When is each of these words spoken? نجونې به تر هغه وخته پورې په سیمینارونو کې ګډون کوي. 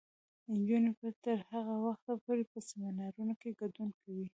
نجونې 0.57 0.91
به 0.99 1.09
تر 1.23 1.37
هغه 1.51 1.75
وخته 1.85 2.11
پورې 2.23 2.43
په 2.51 2.59
سیمینارونو 2.67 3.33
کې 3.41 3.57
ګډون 3.59 3.89
کوي. 4.01 4.27